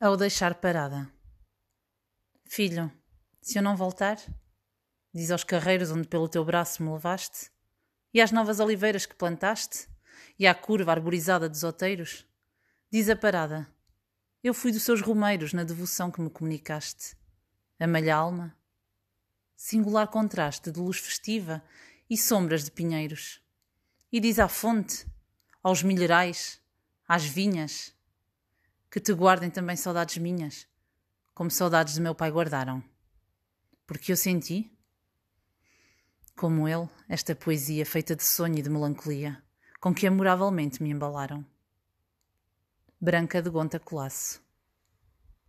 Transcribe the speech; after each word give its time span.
ao 0.00 0.16
deixar 0.16 0.54
parada. 0.54 1.12
Filho, 2.46 2.90
se 3.42 3.58
eu 3.58 3.62
não 3.62 3.76
voltar, 3.76 4.16
diz 5.12 5.30
aos 5.30 5.44
carreiros 5.44 5.90
onde 5.90 6.08
pelo 6.08 6.26
teu 6.26 6.42
braço 6.42 6.82
me 6.82 6.90
levaste, 6.90 7.50
e 8.14 8.18
às 8.18 8.32
novas 8.32 8.60
oliveiras 8.60 9.04
que 9.04 9.14
plantaste, 9.14 9.88
e 10.38 10.46
à 10.46 10.54
curva 10.54 10.92
arborizada 10.92 11.50
dos 11.50 11.62
outeiros, 11.62 12.26
diz 12.90 13.10
a 13.10 13.14
parada, 13.14 13.68
eu 14.42 14.54
fui 14.54 14.72
dos 14.72 14.84
seus 14.84 15.02
romeiros 15.02 15.52
na 15.52 15.64
devoção 15.64 16.10
que 16.10 16.22
me 16.22 16.30
comunicaste. 16.30 17.14
Amalha 17.78 18.16
alma, 18.16 18.56
singular 19.54 20.08
contraste 20.08 20.70
de 20.70 20.80
luz 20.80 20.98
festiva 20.98 21.62
e 22.08 22.16
sombras 22.16 22.64
de 22.64 22.70
pinheiros. 22.70 23.42
E 24.10 24.18
diz 24.18 24.38
à 24.38 24.48
fonte, 24.48 25.06
aos 25.62 25.82
milharais, 25.82 26.58
às 27.06 27.26
vinhas, 27.26 27.94
que 28.90 29.00
te 29.00 29.12
guardem 29.12 29.50
também 29.50 29.76
saudades 29.76 30.18
minhas, 30.18 30.66
como 31.34 31.50
saudades 31.50 31.94
de 31.94 32.00
meu 32.00 32.14
pai 32.14 32.30
guardaram. 32.30 32.82
Porque 33.86 34.12
eu 34.12 34.16
senti, 34.16 34.76
como 36.36 36.66
ele, 36.66 36.88
esta 37.08 37.34
poesia 37.34 37.86
feita 37.86 38.16
de 38.16 38.24
sonho 38.24 38.58
e 38.58 38.62
de 38.62 38.70
melancolia, 38.70 39.42
com 39.80 39.94
que 39.94 40.06
amoravelmente 40.06 40.82
me 40.82 40.90
embalaram. 40.90 41.44
Branca 43.00 43.40
de 43.40 43.48
Gonta 43.48 43.78
Colasso 43.78 44.42